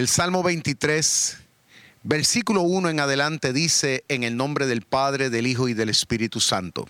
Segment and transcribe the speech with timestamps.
[0.00, 1.36] El Salmo 23,
[2.04, 6.40] versículo 1 en adelante dice, en el nombre del Padre, del Hijo y del Espíritu
[6.40, 6.88] Santo,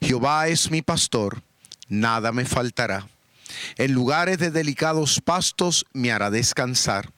[0.00, 1.42] Jehová es mi pastor,
[1.86, 3.06] nada me faltará.
[3.76, 7.12] En lugares de delicados pastos me hará descansar.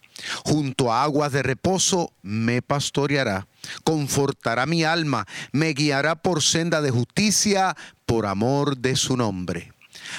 [0.44, 3.46] Junto a aguas de reposo me pastoreará.
[3.84, 7.76] Confortará mi alma, me guiará por senda de justicia,
[8.06, 9.72] por amor de su nombre.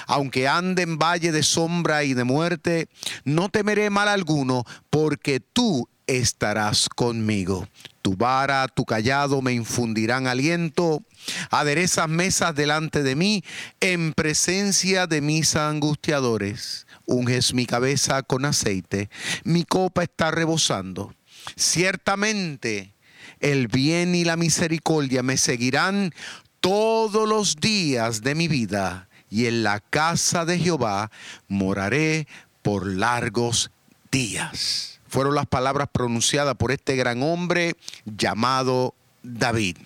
[0.08, 2.90] Aunque ande en valle de sombra y de muerte,
[3.24, 7.68] no temeré mal alguno, porque tú estarás conmigo.
[8.02, 11.04] Tu vara, tu callado me infundirán aliento.
[11.50, 13.44] Aderezas mesas delante de mí
[13.80, 16.88] en presencia de mis angustiadores.
[17.06, 19.10] Unges mi cabeza con aceite.
[19.44, 21.14] Mi copa está rebosando.
[21.56, 22.96] Ciertamente
[23.40, 26.14] el bien y la misericordia me seguirán
[26.60, 31.10] todos los días de mi vida y en la casa de Jehová
[31.48, 32.28] moraré
[32.62, 33.72] por largos
[34.12, 35.00] días.
[35.08, 39.78] Fueron las palabras pronunciadas por este gran hombre llamado David.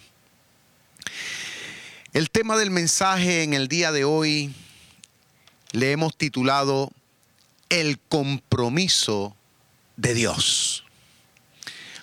[2.12, 4.54] El tema del mensaje en el día de hoy
[5.72, 6.92] le hemos titulado
[7.70, 9.36] El compromiso
[9.96, 10.86] de Dios.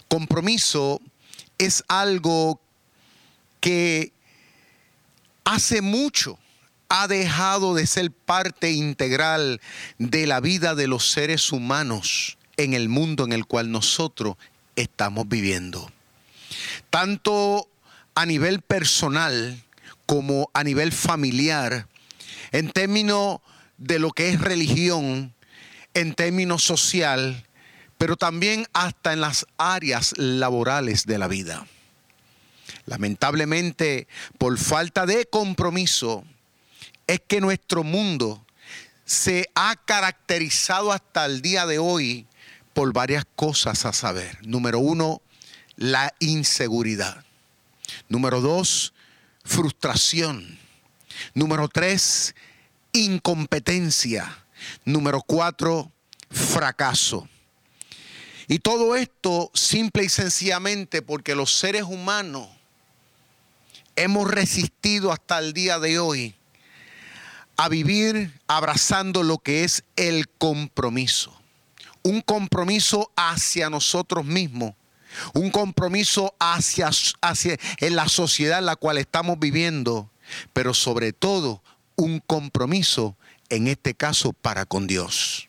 [0.07, 1.01] Compromiso
[1.59, 2.61] es algo
[3.61, 4.13] que
[5.45, 6.39] hace mucho
[6.95, 9.63] ha dejado de ser parte integral
[9.97, 14.37] de la vida de los seres humanos en el mundo en el cual nosotros
[14.77, 15.91] estamos viviendo.
[16.91, 17.67] Tanto
[18.15, 19.65] a nivel personal
[20.05, 21.89] como a nivel familiar,
[22.51, 23.39] en términos
[23.79, 25.33] de lo que es religión,
[25.95, 27.47] en términos social,
[27.97, 31.67] pero también hasta en las áreas laborales de la vida.
[32.85, 36.27] Lamentablemente, por falta de compromiso,
[37.13, 38.45] es que nuestro mundo
[39.05, 42.27] se ha caracterizado hasta el día de hoy
[42.73, 44.39] por varias cosas a saber.
[44.47, 45.21] Número uno,
[45.77, 47.25] la inseguridad.
[48.09, 48.95] Número dos,
[49.45, 50.59] frustración.
[51.35, 52.35] Número tres,
[52.93, 54.45] incompetencia.
[54.85, 55.93] Número cuatro,
[56.31, 57.29] fracaso.
[58.49, 62.49] Y todo esto simple y sencillamente porque los seres humanos
[63.97, 66.35] hemos resistido hasta el día de hoy
[67.57, 71.37] a vivir abrazando lo que es el compromiso.
[72.03, 74.75] Un compromiso hacia nosotros mismos.
[75.35, 76.91] Un compromiso hacia,
[77.21, 80.11] hacia en la sociedad en la cual estamos viviendo.
[80.53, 81.63] Pero sobre todo
[81.97, 83.17] un compromiso,
[83.51, 85.49] en este caso, para con Dios.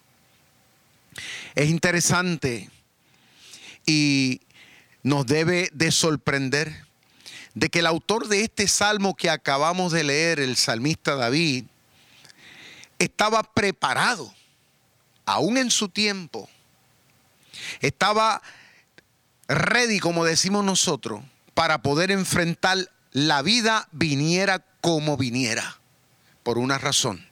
[1.56, 2.70] Es interesante
[3.86, 4.42] y
[5.04, 6.86] nos debe de sorprender
[7.54, 11.66] de que el autor de este salmo que acabamos de leer, el salmista David,
[13.04, 14.34] estaba preparado,
[15.26, 16.50] aún en su tiempo.
[17.82, 18.42] Estaba
[19.48, 22.78] ready, como decimos nosotros, para poder enfrentar
[23.12, 25.80] la vida viniera como viniera.
[26.44, 27.28] Por una razón.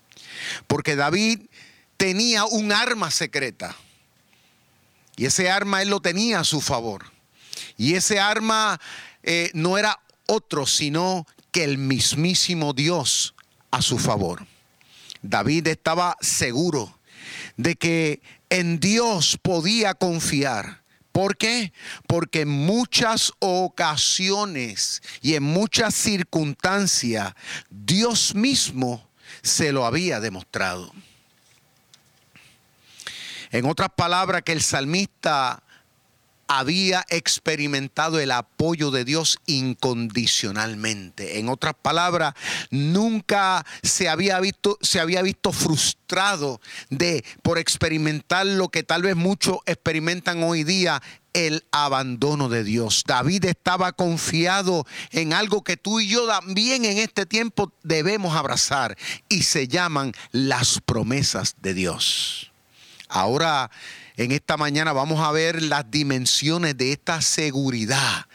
[0.67, 1.41] Porque David
[1.97, 3.75] tenía un arma secreta.
[5.15, 7.11] Y ese arma él lo tenía a su favor.
[7.77, 8.79] Y ese arma
[9.23, 13.35] eh, no era otro, sino que el mismísimo Dios
[13.71, 14.45] a su favor.
[15.21, 16.99] David estaba seguro
[17.57, 20.81] de que en Dios podía confiar.
[21.11, 21.73] ¿Por qué?
[22.07, 27.33] Porque en muchas ocasiones y en muchas circunstancias
[27.69, 29.09] Dios mismo
[29.41, 30.93] se lo había demostrado.
[33.51, 35.61] En otras palabras, que el salmista
[36.53, 41.39] había experimentado el apoyo de Dios incondicionalmente.
[41.39, 42.33] En otras palabras,
[42.71, 49.15] nunca se había visto, se había visto frustrado de por experimentar lo que tal vez
[49.15, 51.01] muchos experimentan hoy día,
[51.31, 53.05] el abandono de Dios.
[53.07, 58.97] David estaba confiado en algo que tú y yo también en este tiempo debemos abrazar
[59.29, 62.50] y se llaman las promesas de Dios.
[63.13, 63.69] Ahora
[64.15, 68.25] en esta mañana vamos a ver las dimensiones de esta seguridad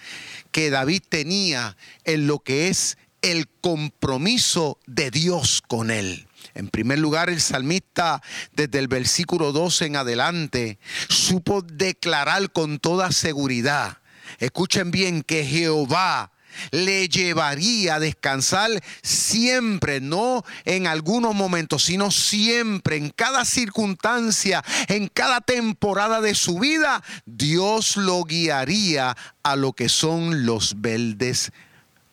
[0.53, 6.29] que David tenía en lo que es el compromiso de Dios con él.
[6.55, 8.23] En primer lugar, el salmista
[8.53, 10.79] desde el versículo 12 en adelante
[11.09, 13.99] supo declarar con toda seguridad,
[14.41, 16.33] escuchen bien, que Jehová
[16.71, 18.71] le llevaría a descansar
[19.03, 26.59] siempre, no en algunos momentos, sino siempre, en cada circunstancia, en cada temporada de su
[26.59, 31.53] vida, Dios lo guiaría a lo que son los verdes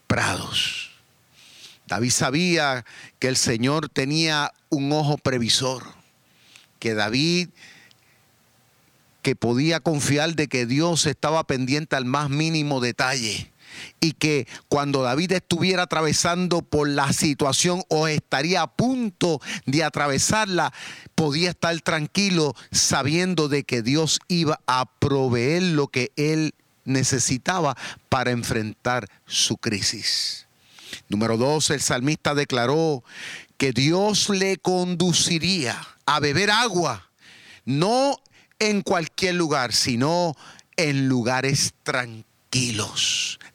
[0.07, 0.91] prados.
[1.87, 2.85] David sabía
[3.19, 5.83] que el Señor tenía un ojo previsor,
[6.79, 7.49] que David
[9.21, 13.52] que podía confiar de que Dios estaba pendiente al más mínimo detalle
[13.99, 20.73] y que cuando David estuviera atravesando por la situación o estaría a punto de atravesarla,
[21.15, 26.53] podía estar tranquilo sabiendo de que Dios iba a proveer lo que él
[26.85, 27.77] necesitaba
[28.09, 30.47] para enfrentar su crisis.
[31.09, 33.03] Número dos, el salmista declaró
[33.57, 37.09] que Dios le conduciría a beber agua,
[37.65, 38.17] no
[38.59, 40.35] en cualquier lugar, sino
[40.75, 42.32] en lugares tranquilos.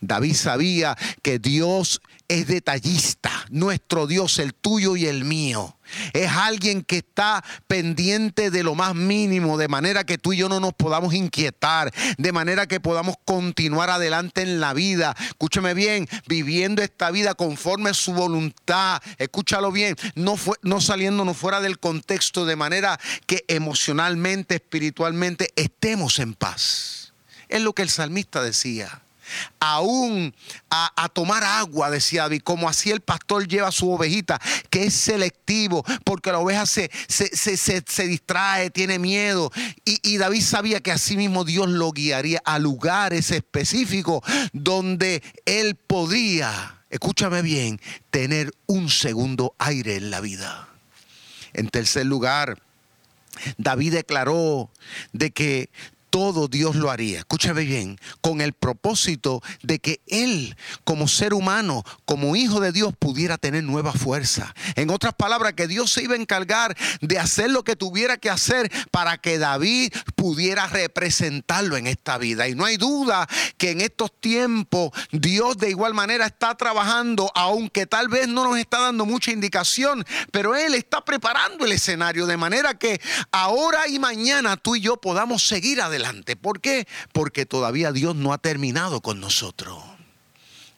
[0.00, 5.76] David sabía que Dios es detallista, nuestro Dios, el tuyo y el mío.
[6.12, 10.48] Es alguien que está pendiente de lo más mínimo, de manera que tú y yo
[10.48, 15.14] no nos podamos inquietar, de manera que podamos continuar adelante en la vida.
[15.28, 19.00] Escúchame bien, viviendo esta vida conforme a su voluntad.
[19.16, 26.34] Escúchalo bien, no, no saliéndonos fuera del contexto, de manera que emocionalmente, espiritualmente estemos en
[26.34, 27.07] paz.
[27.48, 29.02] Es lo que el salmista decía
[29.60, 30.34] aún
[30.70, 34.40] a, tomar agua, decía David, como así el pastor lleva su ovejita,
[34.70, 39.50] que es selectivo, porque la oveja se, se, distrae, tiene miedo.
[39.84, 44.22] Y, y, David sabía que así mismo Dios lo guiaría a lugares específicos
[44.52, 47.80] donde él podía, escúchame bien,
[48.10, 50.68] tener un segundo aire en la vida.
[51.54, 52.60] En tercer lugar,
[53.56, 54.70] David declaró
[55.12, 55.70] de que
[56.18, 61.84] todo Dios lo haría, escúchame bien, con el propósito de que Él, como ser humano,
[62.06, 64.52] como hijo de Dios, pudiera tener nueva fuerza.
[64.74, 68.30] En otras palabras, que Dios se iba a encargar de hacer lo que tuviera que
[68.30, 72.48] hacer para que David pudiera representarlo en esta vida.
[72.48, 77.86] Y no hay duda que en estos tiempos Dios de igual manera está trabajando, aunque
[77.86, 82.36] tal vez no nos está dando mucha indicación, pero Él está preparando el escenario de
[82.36, 83.00] manera que
[83.30, 86.86] ahora y mañana tú y yo podamos seguir adelante ¿Por qué?
[87.12, 89.97] Porque todavía Dios no ha terminado con nosotros.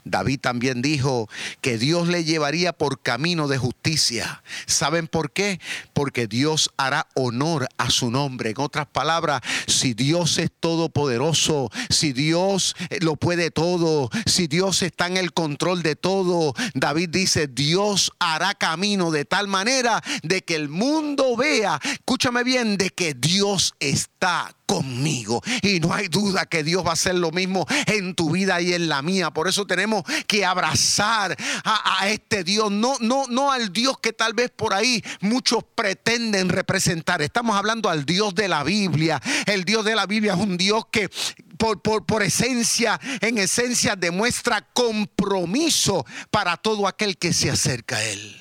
[0.04, 1.28] David también dijo
[1.60, 4.42] que Dios le llevaría por camino de justicia.
[4.66, 5.60] ¿Saben por qué?
[5.92, 8.50] Porque Dios hará honor a su nombre.
[8.50, 15.06] En otras palabras, si Dios es todopoderoso, si Dios lo puede todo, si Dios está
[15.06, 20.56] en el control de todo, David dice, Dios hará camino de tal manera de que
[20.56, 25.42] el mundo vea, escúchame bien, de que Dios está conmigo.
[25.62, 28.72] Y no hay duda que Dios va a hacer lo mismo en tu vida y
[28.72, 29.32] en la mía.
[29.32, 34.32] Por eso tenemos que abrazar a, este Dios, no, no, no al Dios que tal
[34.32, 37.20] vez por ahí muchos pretenden representar.
[37.20, 39.20] Estamos hablando al Dios de la Biblia.
[39.46, 41.10] El Dios de la Biblia es un Dios que
[41.58, 48.04] por, por, por, esencia, en esencia, demuestra compromiso para todo aquel que se acerca a
[48.04, 48.36] Él.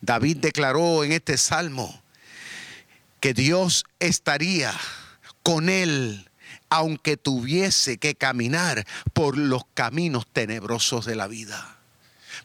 [0.00, 2.01] David declaró en este salmo,
[3.22, 4.74] que Dios estaría
[5.44, 6.28] con él
[6.68, 11.76] aunque tuviese que caminar por los caminos tenebrosos de la vida,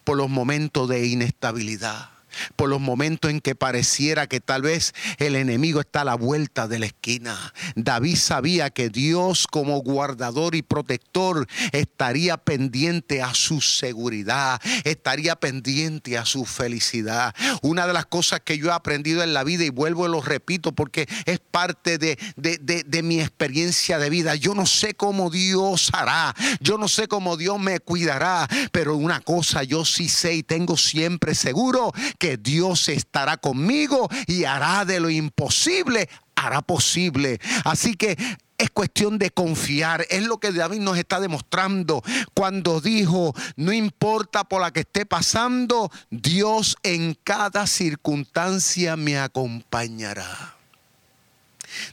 [0.04, 2.17] por los momentos de inestabilidad
[2.56, 6.68] por los momentos en que pareciera que tal vez el enemigo está a la vuelta
[6.68, 7.54] de la esquina.
[7.76, 16.18] David sabía que Dios como guardador y protector estaría pendiente a su seguridad, estaría pendiente
[16.18, 17.36] a su felicidad.
[17.62, 20.22] Una de las cosas que yo he aprendido en la vida y vuelvo y lo
[20.22, 24.36] repito porque es parte de, de mi experiencia de vida.
[24.36, 29.22] Yo no sé cómo Dios hará, yo no sé cómo Dios me cuidará, pero una
[29.22, 35.00] cosa yo sí sé y tengo siempre seguro que Dios estará conmigo y hará de
[35.00, 37.40] lo imposible, hará posible.
[37.64, 38.18] Así que
[38.58, 40.06] es cuestión de confiar.
[40.10, 42.04] Es lo que David nos está demostrando
[42.34, 50.57] cuando dijo, no importa por la que esté pasando, Dios en cada circunstancia me acompañará.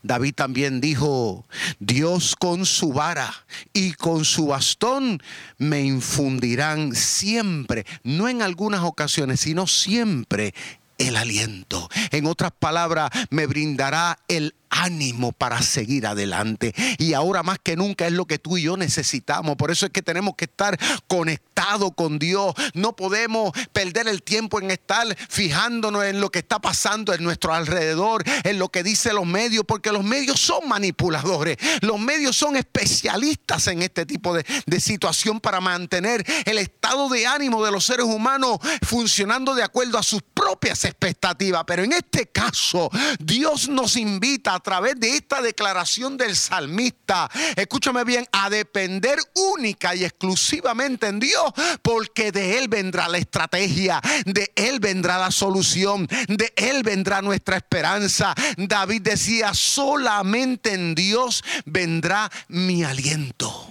[0.03, 1.47] David también dijo,
[1.79, 3.33] Dios con su vara
[3.73, 5.23] y con su bastón
[5.59, 10.55] me infundirán siempre, no en algunas ocasiones, sino siempre
[10.99, 11.89] el aliento.
[12.11, 16.75] En otras palabras, me brindará el ánimo para seguir adelante.
[16.99, 19.57] Y ahora más que nunca es lo que tú y yo necesitamos.
[19.57, 22.55] Por eso es que tenemos que estar conectados con Dios.
[22.75, 27.55] No podemos perder el tiempo en estar fijándonos en lo que está pasando en nuestro
[27.55, 31.57] alrededor, en lo que dicen los medios, porque los medios son manipuladores.
[31.81, 37.27] Los medios son especialistas en este tipo de, de situación para mantener el estado de
[37.27, 41.65] ánimo de los seres humanos funcionando de acuerdo a sus propias expectativas.
[41.67, 48.03] Pero en este caso, Dios nos invita a través de esta declaración del salmista, escúchame
[48.03, 49.19] bien, a depender
[49.55, 51.53] única y exclusivamente en Dios,
[51.83, 57.57] porque de Él vendrá la estrategia, de Él vendrá la solución, de Él vendrá nuestra
[57.57, 58.35] esperanza.
[58.57, 63.71] David decía, solamente en Dios vendrá mi aliento.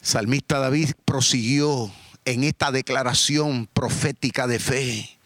[0.00, 1.92] Salmista David prosiguió
[2.24, 5.19] en esta declaración profética de fe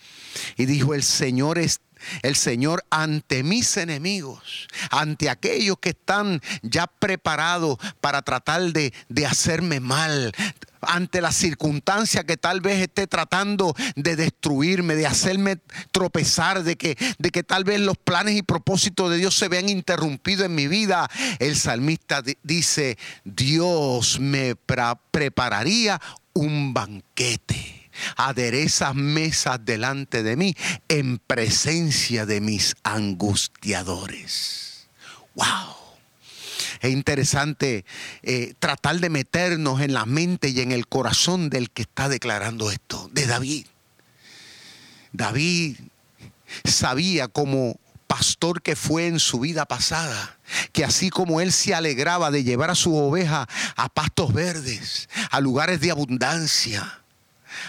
[0.57, 1.81] y dijo, el Señor es
[2.23, 9.27] el Señor ante mis enemigos, ante aquellos que están ya preparados para tratar de, de
[9.27, 10.33] hacerme mal,
[10.83, 15.59] ante la circunstancia que tal vez esté tratando de destruirme, de hacerme
[15.93, 19.69] tropezar, de que, de que tal vez los planes y propósitos de Dios se vean
[19.69, 26.01] interrumpidos en mi vida, el salmista dice, Dios me prepararía
[26.35, 27.74] un banquete
[28.17, 30.55] aderezas mesas delante de mí
[30.89, 34.89] en presencia de mis angustiadores.
[35.35, 35.75] ¡Wow!
[36.81, 37.85] Es interesante
[38.23, 42.71] eh, tratar de meternos en la mente y en el corazón del que está declarando
[42.71, 43.67] esto, de David.
[45.13, 45.77] David
[46.65, 50.39] sabía como pastor que fue en su vida pasada,
[50.73, 55.41] que así como él se alegraba de llevar a su oveja a pastos verdes, a
[55.41, 57.04] lugares de abundancia,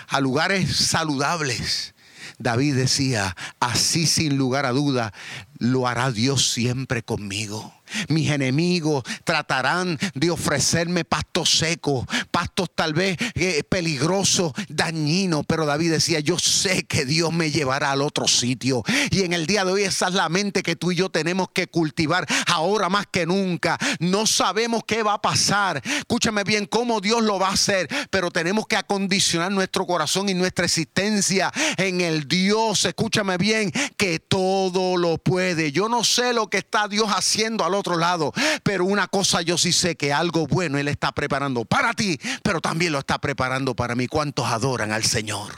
[0.08, 1.94] a lugares saludables.
[2.38, 5.14] David decía, así sin lugar a duda,
[5.60, 7.74] lo hará Dios siempre conmigo.
[8.10, 15.46] Mis enemigos tratarán de ofrecerme pastos secos, pastos tal vez eh, peligrosos, dañinos.
[15.48, 18.84] Pero David decía, yo sé que Dios me llevará al otro sitio.
[19.12, 21.50] Y en el día de hoy esa es la mente que tú y yo tenemos
[21.54, 23.78] que cultivar ahora más que nunca.
[24.00, 25.82] No sabemos qué va a pasar.
[25.86, 27.88] Escúchame bien cómo Dios lo va a hacer.
[28.10, 32.84] Pero tenemos que acondicionar nuestro corazón y nuestra existencia en el Dios.
[32.86, 35.45] Escúchame bien que todo lo puede.
[35.72, 38.34] Yo no sé lo que está Dios haciendo al otro lado.
[38.64, 42.62] Pero una cosa yo sí sé que algo bueno Él está preparando para ti, pero
[42.62, 44.08] también lo está preparando para mí.
[44.08, 45.54] ¿Cuántos adoran al Señor?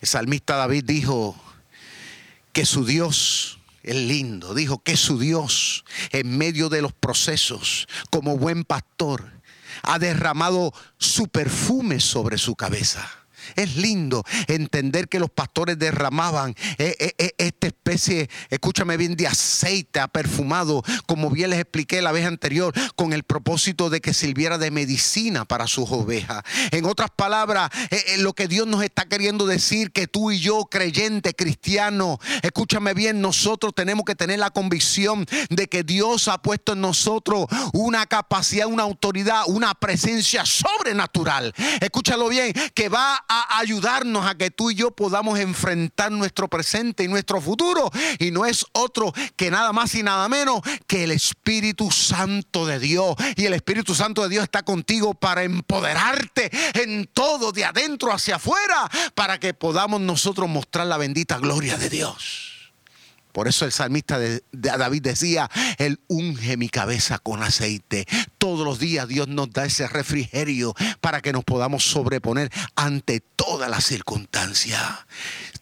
[0.00, 1.34] El salmista David dijo
[2.52, 8.36] que su Dios es lindo, dijo que su Dios en medio de los procesos, como
[8.36, 9.32] buen pastor,
[9.82, 13.23] ha derramado su perfume sobre su cabeza.
[13.56, 19.26] Es lindo entender que los pastores derramaban eh, eh, eh, esta especie, escúchame bien, de
[19.26, 24.58] aceite perfumado, como bien les expliqué la vez anterior, con el propósito de que sirviera
[24.58, 26.42] de medicina para sus ovejas.
[26.70, 27.70] En otras palabras,
[28.18, 33.20] lo que Dios nos está queriendo decir, que tú y yo, creyente, cristiano, escúchame bien,
[33.20, 38.66] nosotros tenemos que tener la convicción de que Dios ha puesto en nosotros una capacidad,
[38.66, 41.54] una autoridad, una presencia sobrenatural.
[41.80, 47.04] Escúchalo bien, que va a ayudarnos a que tú y yo podamos enfrentar nuestro presente
[47.04, 47.90] y nuestro futuro.
[48.18, 52.78] Y no es otro que nada más y nada menos que el Espíritu Santo de
[52.78, 53.16] Dios.
[53.36, 58.36] Y el Espíritu Santo de Dios está contigo para empoderarte en todo, de adentro hacia
[58.36, 62.53] afuera, para que podamos nosotros mostrar la bendita gloria de Dios.
[63.34, 68.06] Por eso el salmista de, David decía, Él unge mi cabeza con aceite.
[68.38, 73.68] Todos los días Dios nos da ese refrigerio para que nos podamos sobreponer ante todas
[73.68, 74.80] las circunstancias.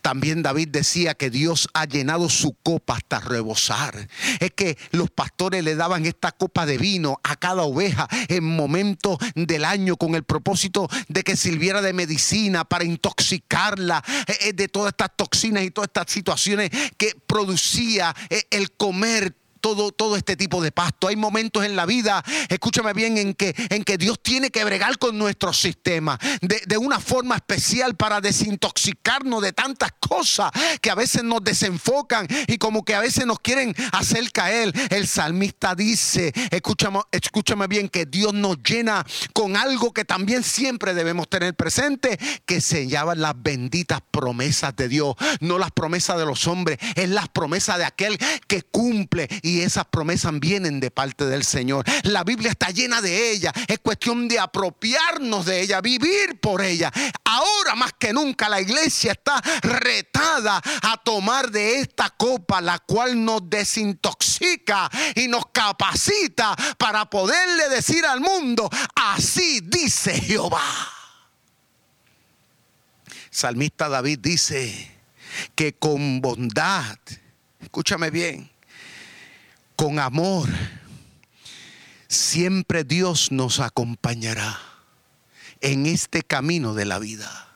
[0.03, 4.09] También David decía que Dios ha llenado su copa hasta rebosar.
[4.41, 9.19] Es que los pastores le daban esta copa de vino a cada oveja en momentos
[9.37, 14.69] del año con el propósito de que sirviera de medicina para intoxicarla eh, eh, de
[14.69, 20.37] todas estas toxinas y todas estas situaciones que producía eh, el comer todo, todo este
[20.37, 21.09] tipo de pasto.
[21.09, 24.99] Hay momentos en la vida, escúchame bien, en que, en que Dios tiene que bregar
[24.99, 30.51] con nuestro sistema de, de una forma especial para desintoxicarnos de tantas cosas
[30.81, 34.73] que a veces nos desenfocan y como que a veces nos quieren hacer caer.
[34.91, 40.93] El salmista dice, escúchame, escúchame bien, que Dios nos llena con algo que también siempre
[40.93, 46.27] debemos tener presente, que se llaman las benditas promesas de Dios, no las promesas de
[46.27, 50.91] los hombres, es las promesas de aquel que cumple y y esas promesas vienen de
[50.91, 51.85] parte del Señor.
[52.05, 53.53] La Biblia está llena de ellas.
[53.69, 56.91] Es cuestión de apropiarnos de ella, vivir por ella.
[57.25, 63.23] Ahora más que nunca la iglesia está retada a tomar de esta copa, la cual
[63.23, 70.63] nos desintoxica y nos capacita para poderle decir al mundo, así dice Jehová.
[73.31, 74.91] Salmista David dice
[75.55, 76.99] que con bondad,
[77.61, 78.52] escúchame bien,
[79.83, 80.49] con amor,
[82.07, 84.61] siempre Dios nos acompañará
[85.61, 87.49] en este camino de la vida.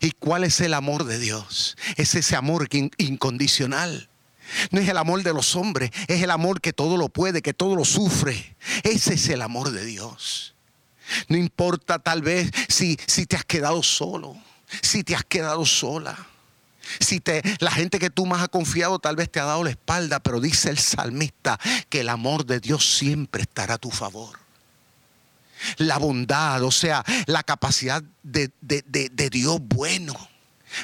[0.00, 1.76] ¿Y cuál es el amor de Dios?
[1.94, 2.68] Es ese amor
[2.98, 4.08] incondicional.
[4.72, 7.54] No es el amor de los hombres, es el amor que todo lo puede, que
[7.54, 8.56] todo lo sufre.
[8.82, 10.56] Ese es el amor de Dios.
[11.28, 14.36] No importa tal vez si, si te has quedado solo,
[14.82, 16.33] si te has quedado sola.
[17.00, 19.70] Si te, la gente que tú más has confiado tal vez te ha dado la
[19.70, 24.38] espalda, pero dice el salmista que el amor de Dios siempre estará a tu favor.
[25.78, 30.14] La bondad, o sea, la capacidad de, de Dios bueno.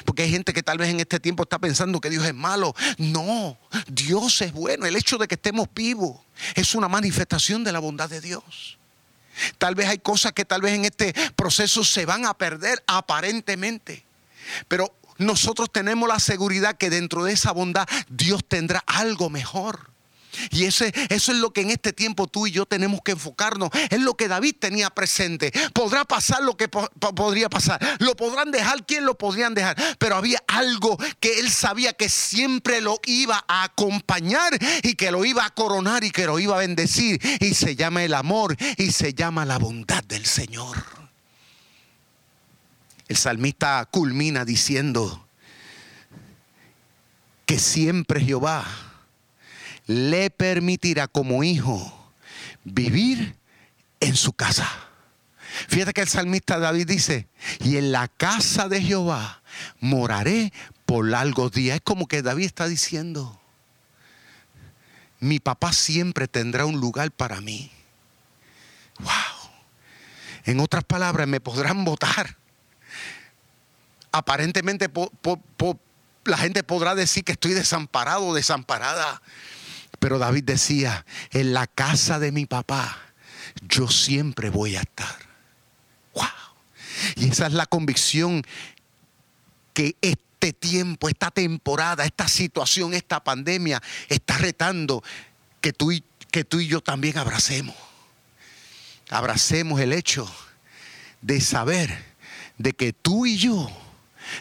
[0.05, 2.73] Porque hay gente que tal vez en este tiempo está pensando que Dios es malo.
[2.97, 4.85] No, Dios es bueno.
[4.85, 6.19] El hecho de que estemos vivos
[6.55, 8.77] es una manifestación de la bondad de Dios.
[9.57, 14.03] Tal vez hay cosas que tal vez en este proceso se van a perder aparentemente.
[14.67, 19.91] Pero nosotros tenemos la seguridad que dentro de esa bondad Dios tendrá algo mejor.
[20.49, 23.69] Y ese, eso es lo que en este tiempo tú y yo tenemos que enfocarnos.
[23.89, 25.51] Es lo que David tenía presente.
[25.73, 27.79] Podrá pasar lo que podría pasar.
[27.99, 29.75] Lo podrán dejar, ¿quién lo podrían dejar?
[29.99, 35.25] Pero había algo que él sabía que siempre lo iba a acompañar y que lo
[35.25, 37.19] iba a coronar y que lo iba a bendecir.
[37.39, 41.00] Y se llama el amor y se llama la bondad del Señor.
[43.11, 45.27] El salmista culmina diciendo
[47.45, 48.65] que siempre Jehová
[49.85, 52.13] le permitirá como hijo
[52.63, 53.35] vivir
[53.99, 54.65] en su casa.
[55.67, 57.27] Fíjate que el salmista David dice,
[57.59, 59.41] y en la casa de Jehová
[59.81, 60.53] moraré
[60.85, 61.75] por largos días.
[61.75, 63.41] Es como que David está diciendo,
[65.19, 67.71] mi papá siempre tendrá un lugar para mí.
[68.99, 69.51] Wow.
[70.45, 72.37] En otras palabras, me podrán votar.
[74.11, 74.89] Aparentemente
[76.25, 79.21] la gente podrá decir que estoy desamparado o desamparada.
[79.99, 82.97] Pero David decía, en la casa de mi papá,
[83.61, 85.15] yo siempre voy a estar.
[86.13, 86.25] ¡Wow!
[87.15, 88.43] Y esa es la convicción
[89.73, 95.03] que este tiempo, esta temporada, esta situación, esta pandemia está retando
[95.61, 97.75] que tú y, que tú y yo también abracemos.
[99.09, 100.29] Abracemos el hecho
[101.21, 102.11] de saber
[102.57, 103.69] de que tú y yo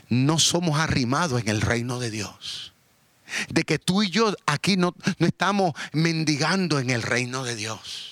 [0.08, 2.72] no somos arrimados en el reino de Dios
[3.48, 8.10] de que tú y yo aquí no, no estamos mendigando en el reino de Dios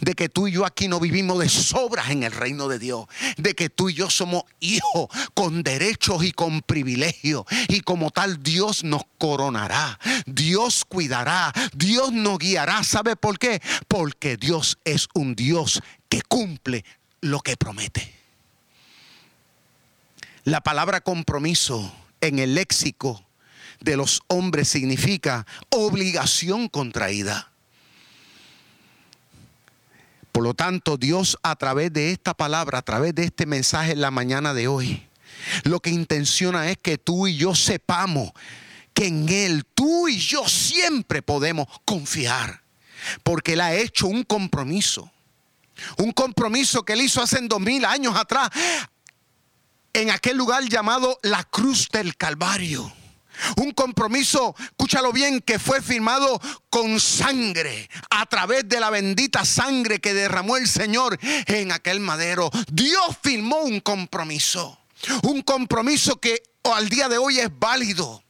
[0.00, 3.06] de que tú y yo aquí no vivimos de sobras en el reino de Dios,
[3.36, 8.42] de que tú y yo somos hijos con derechos y con privilegios, y como tal
[8.42, 12.82] Dios nos coronará, Dios cuidará, Dios nos guiará.
[12.84, 13.60] ¿Sabe por qué?
[13.88, 16.84] Porque Dios es un Dios que cumple
[17.20, 18.15] lo que promete.
[20.46, 23.20] La palabra compromiso en el léxico
[23.80, 27.50] de los hombres significa obligación contraída.
[30.30, 34.00] Por lo tanto, Dios a través de esta palabra, a través de este mensaje en
[34.00, 35.04] la mañana de hoy,
[35.64, 38.30] lo que intenciona es que tú y yo sepamos
[38.94, 42.62] que en Él tú y yo siempre podemos confiar,
[43.24, 45.10] porque Él ha hecho un compromiso,
[45.98, 48.50] un compromiso que Él hizo hace dos mil años atrás,
[49.96, 52.92] en aquel lugar llamado la cruz del Calvario.
[53.56, 59.98] Un compromiso, escúchalo bien, que fue firmado con sangre, a través de la bendita sangre
[59.98, 62.50] que derramó el Señor en aquel madero.
[62.70, 64.78] Dios firmó un compromiso,
[65.22, 68.22] un compromiso que al día de hoy es válido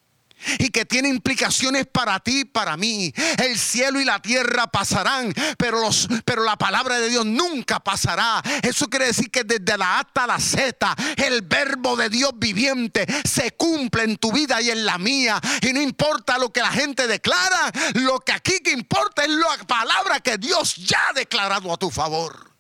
[0.59, 3.13] y que tiene implicaciones para ti para mí.
[3.39, 8.43] El cielo y la tierra pasarán, pero, los, pero la palabra de Dios nunca pasará.
[8.63, 13.07] Eso quiere decir que desde la A hasta la Z, el verbo de Dios viviente
[13.25, 15.41] se cumple en tu vida y en la mía.
[15.63, 19.57] Y no importa lo que la gente declara, lo que aquí que importa es la
[19.67, 22.51] palabra que Dios ya ha declarado a tu favor.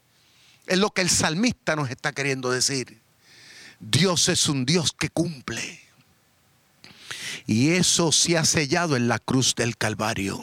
[0.66, 3.00] Es lo que el salmista nos está queriendo decir.
[3.78, 5.85] Dios es un Dios que cumple.
[7.46, 10.40] Y eso se ha sellado en la cruz del Calvario.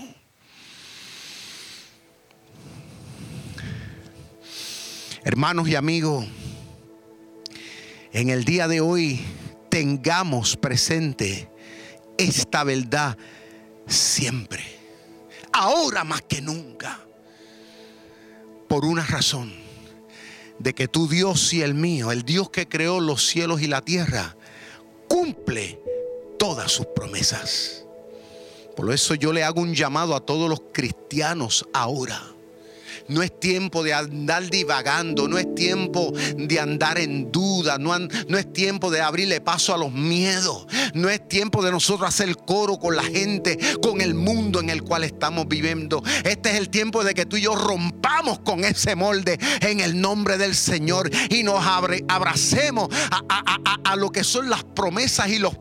[5.25, 6.25] Hermanos y amigos,
[8.13, 9.21] en el día de hoy
[9.69, 11.49] tengamos presente
[12.17, 13.17] esta verdad
[13.87, 14.63] siempre,
[15.51, 16.99] ahora más que nunca,
[18.69, 19.53] por una razón,
[20.59, 23.81] de que tu Dios y el mío, el Dios que creó los cielos y la
[23.81, 24.35] tierra,
[25.07, 25.79] cumple
[26.43, 27.85] todas sus promesas.
[28.75, 32.21] Por eso yo le hago un llamado a todos los cristianos ahora.
[33.07, 38.51] No es tiempo de andar divagando, no es tiempo de andar en duda, no, es
[38.51, 42.97] tiempo de abrirle paso a los miedos, no es tiempo de nosotros hacer coro con
[42.97, 46.03] la gente, con el mundo en el cual estamos viviendo.
[46.25, 50.01] Este es el tiempo de que tú y yo rompamos con ese molde en el
[50.01, 55.53] nombre del Señor y nos abracemos a lo que son las promesas y los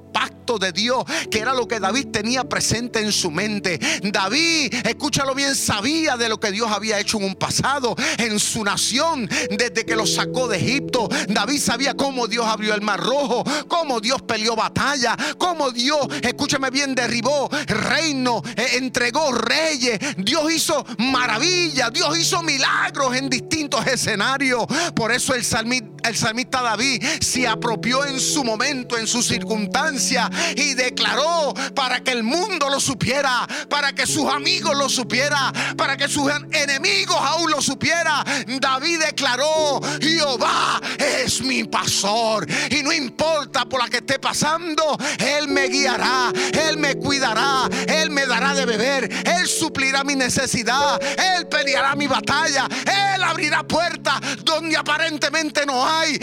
[0.42, 3.78] de Dios, que era lo que David tenía presente en su mente.
[4.02, 8.64] David, escúchalo bien, sabía de lo que Dios había hecho en un pasado, en su
[8.64, 11.08] nación, desde que lo sacó de Egipto.
[11.28, 16.70] David sabía cómo Dios abrió el mar rojo, cómo Dios peleó batalla, cómo Dios, escúchame
[16.70, 19.98] bien, derribó reino, eh, entregó reyes.
[20.16, 24.66] Dios hizo maravillas, Dios hizo milagros en distintos escenarios.
[24.94, 30.30] Por eso el salmista, el salmista David se apropió en su momento, en su circunstancia
[30.56, 35.96] y declaró para que el mundo lo supiera, para que sus amigos lo supieran, para
[35.96, 38.24] que sus enemigos aún lo supieran.
[38.60, 45.48] David declaró, Jehová es mi pastor y no importa por la que esté pasando, Él
[45.48, 46.32] me guiará,
[46.68, 52.06] Él me cuidará, Él me dará de beber, Él suplirá mi necesidad, Él peleará mi
[52.06, 52.66] batalla,
[53.14, 56.14] Él abrirá puertas donde aparentemente no hay,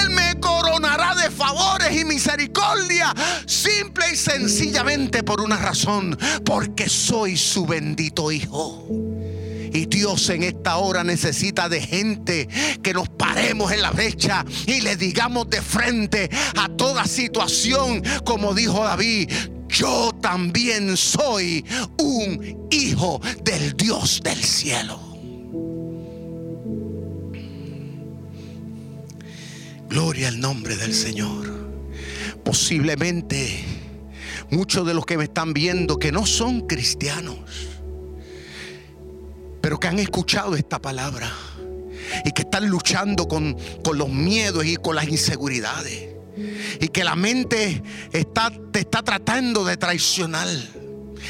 [0.00, 3.14] Él me coronará de favores y misericordia
[3.46, 8.86] Simple y sencillamente por una razón, porque soy su bendito hijo.
[9.72, 12.48] Y Dios en esta hora necesita de gente
[12.82, 18.54] que nos paremos en la brecha y le digamos de frente a toda situación, como
[18.54, 19.30] dijo David,
[19.68, 21.64] yo también soy
[21.98, 25.00] un hijo del Dios del cielo.
[29.88, 31.53] Gloria al nombre del Señor.
[32.44, 33.64] Posiblemente
[34.50, 37.38] muchos de los que me están viendo que no son cristianos,
[39.60, 41.32] pero que han escuchado esta palabra
[42.24, 43.56] y que están luchando con,
[43.94, 46.10] los miedos y con las inseguridades.
[46.80, 50.48] Y que la mente está, te está tratando de traicionar.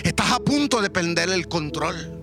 [0.02, 2.20] Estás a punto de perder el control.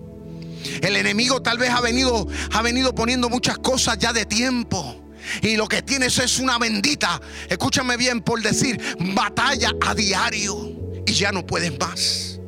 [0.81, 5.00] El enemigo tal vez ha venido, ha venido poniendo muchas cosas ya de tiempo.
[5.41, 8.79] Y lo que tienes es una bendita, escúchame bien por decir,
[9.13, 10.71] batalla a diario.
[11.05, 12.39] Y ya no puedes más.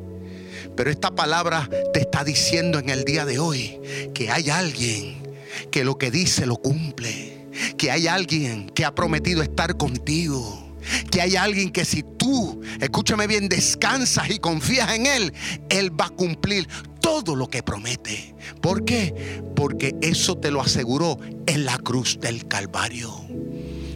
[0.76, 3.80] Pero esta palabra te está diciendo en el día de hoy
[4.12, 5.22] que hay alguien
[5.70, 7.46] que lo que dice lo cumple.
[7.78, 10.76] Que hay alguien que ha prometido estar contigo.
[11.10, 15.32] Que hay alguien que si tú, escúchame bien, descansas y confías en Él,
[15.70, 16.68] Él va a cumplir
[17.04, 18.34] todo lo que promete.
[18.62, 19.42] ¿Por qué?
[19.54, 23.12] Porque eso te lo aseguró en la cruz del Calvario.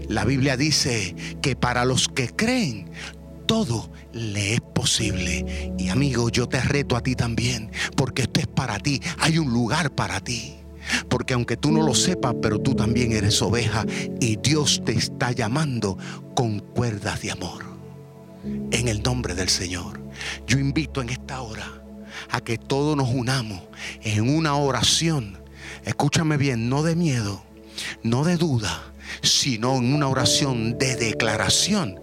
[0.09, 2.91] La Biblia dice que para los que creen,
[3.47, 5.73] todo le es posible.
[5.79, 9.01] Y amigo, yo te reto a ti también, porque esto es para ti.
[9.21, 10.57] Hay un lugar para ti.
[11.09, 13.87] Porque aunque tú no lo sepas, pero tú también eres oveja
[14.21, 15.97] y Dios te está llamando
[16.35, 17.65] con cuerdas de amor.
[18.45, 19.99] En el nombre del Señor.
[20.47, 21.78] Yo invito en esta hora
[22.31, 23.63] a que todos nos unamos
[24.03, 25.39] en una oración.
[25.85, 27.43] Escúchame bien, no de miedo,
[28.03, 32.01] no de duda, sino en una oración de declaración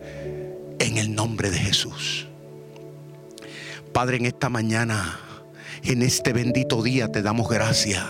[0.80, 2.28] en el nombre de Jesús.
[3.94, 5.20] Padre, en esta mañana,
[5.84, 8.04] en este bendito día, te damos gracias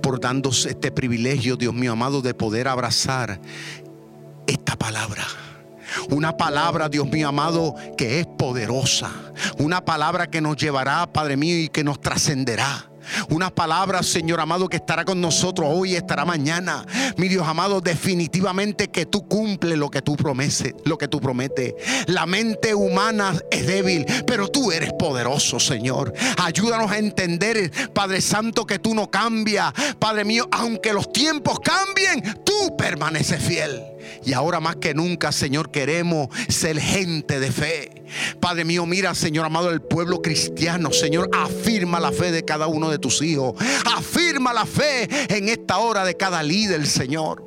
[0.00, 3.40] por darnos este privilegio, Dios mío amado, de poder abrazar
[4.46, 5.26] esta palabra.
[6.10, 9.10] Una palabra, Dios mío amado, que es poderosa.
[9.58, 12.86] Una palabra que nos llevará, Padre mío, y que nos trascenderá.
[13.28, 16.84] Una palabra, Señor amado, que estará con nosotros hoy estará mañana.
[17.16, 21.74] Mi Dios amado, definitivamente que tú cumples lo que tú prometes, lo que tú prometes.
[22.06, 26.12] La mente humana es débil, pero tú eres poderoso, Señor.
[26.38, 29.72] Ayúdanos a entender, Padre Santo, que tú no cambias.
[29.98, 33.82] Padre mío, aunque los tiempos cambien, tú permaneces fiel.
[34.24, 37.95] Y ahora más que nunca, Señor, queremos ser gente de fe.
[38.40, 40.92] Padre mío, mira, Señor amado, el pueblo cristiano.
[40.92, 43.54] Señor, afirma la fe de cada uno de tus hijos.
[43.96, 47.44] Afirma la fe en esta hora de cada líder, Señor.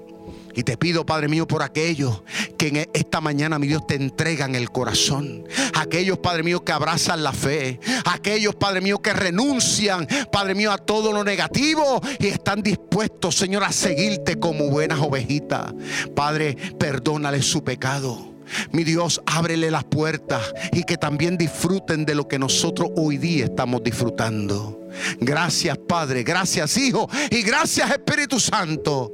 [0.56, 2.24] Y te pido, Padre mío, por aquellos
[2.58, 5.46] que en esta mañana, mi Dios, te entregan el corazón.
[5.76, 7.80] Aquellos, Padre mío, que abrazan la fe.
[8.06, 13.64] Aquellos, Padre mío, que renuncian, Padre mío, a todo lo negativo y están dispuestos, Señor,
[13.64, 15.74] a seguirte como buenas ovejitas.
[16.16, 18.29] Padre, perdónale su pecado.
[18.72, 23.46] Mi Dios, ábrele las puertas y que también disfruten de lo que nosotros hoy día
[23.46, 24.88] estamos disfrutando.
[25.20, 26.24] Gracias, Padre.
[26.24, 27.10] Gracias, Hijo.
[27.30, 29.14] Y gracias, Espíritu Santo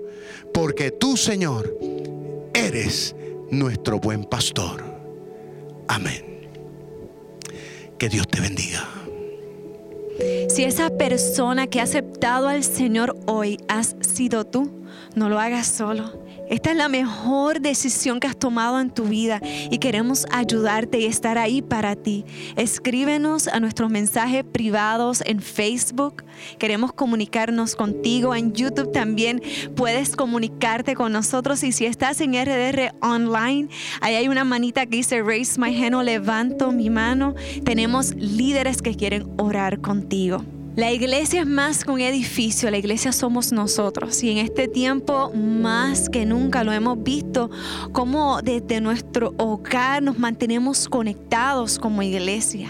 [0.56, 1.78] porque tú, Señor,
[2.54, 3.14] eres
[3.52, 4.82] nuestro buen pastor.
[5.90, 6.50] Amén.
[8.00, 8.88] Que Dios te bendiga.
[10.48, 14.72] Si esa persona que ha aceptado al Señor hoy has sido tú,
[15.14, 16.24] no lo hagas solo.
[16.50, 21.06] Esta es la mejor decisión que has tomado en tu vida y queremos ayudarte y
[21.06, 22.24] estar ahí para ti.
[22.56, 26.24] Escríbenos a nuestros mensajes privados en Facebook.
[26.60, 28.36] Queremos comunicarnos contigo.
[28.36, 29.42] En YouTube también
[29.76, 31.64] puedes comunicarte con nosotros.
[31.64, 33.68] Y si estás en RDR Online,
[34.02, 37.34] ahí hay una manita que dice Raise My Hand o levanto mi mano.
[37.64, 40.44] Tenemos líderes que quieren orar contigo.
[40.76, 45.32] La iglesia es más que un edificio, la iglesia somos nosotros y en este tiempo
[45.34, 47.50] más que nunca lo hemos visto
[47.94, 52.68] como desde nuestro hogar nos mantenemos conectados como iglesia.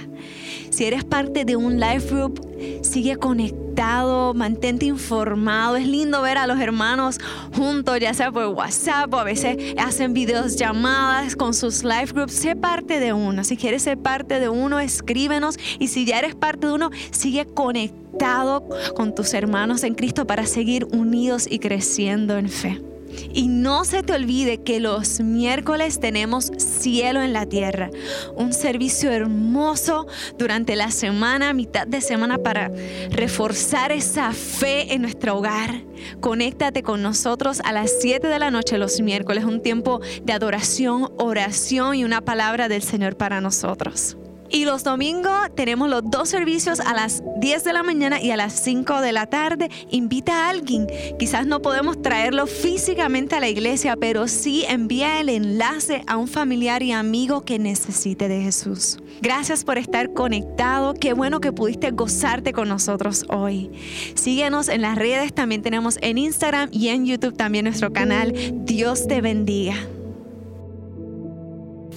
[0.76, 2.46] Si eres parte de un life group,
[2.82, 5.78] sigue conectado, mantente informado.
[5.78, 7.18] Es lindo ver a los hermanos
[7.56, 12.34] juntos, ya sea por WhatsApp o a veces hacen videos llamadas con sus life groups.
[12.34, 13.46] Sé parte de uno.
[13.46, 15.58] Si quieres ser parte de uno, escríbenos.
[15.80, 20.46] Y si ya eres parte de uno, sigue conectado con tus hermanos en Cristo para
[20.46, 22.82] seguir unidos y creciendo en fe.
[23.34, 27.90] Y no se te olvide que los miércoles tenemos cielo en la tierra,
[28.36, 32.72] un servicio hermoso durante la semana, mitad de semana para
[33.10, 35.84] reforzar esa fe en nuestro hogar.
[36.20, 41.12] Conéctate con nosotros a las 7 de la noche los miércoles, un tiempo de adoración,
[41.18, 44.18] oración y una palabra del Señor para nosotros.
[44.50, 48.38] Y los domingos tenemos los dos servicios a las 10 de la mañana y a
[48.38, 49.70] las 5 de la tarde.
[49.90, 50.88] Invita a alguien.
[51.18, 56.28] Quizás no podemos traerlo físicamente a la iglesia, pero sí envía el enlace a un
[56.28, 59.00] familiar y amigo que necesite de Jesús.
[59.22, 60.94] Gracias por estar conectado.
[60.94, 63.72] Qué bueno que pudiste gozarte con nosotros hoy.
[64.16, 65.34] Síguenos en las redes.
[65.34, 68.34] También tenemos en Instagram y en YouTube también nuestro canal.
[68.66, 69.76] Dios te bendiga.